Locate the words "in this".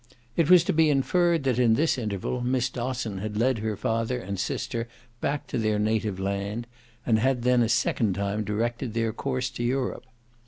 1.59-1.95